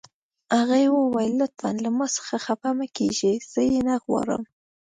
هغې 0.57 0.83
وویل: 0.91 1.33
لطفاً 1.41 1.69
له 1.83 1.89
ما 1.97 2.07
څخه 2.15 2.35
خفه 2.45 2.69
مه 2.77 2.87
کیږئ، 2.97 3.35
زه 3.51 3.61
یې 3.71 3.79
نه 3.87 3.95
غواړم. 4.03 4.43